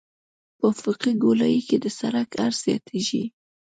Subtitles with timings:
[0.57, 3.23] په افقي ګولایي کې د سرک عرض زیاتیږي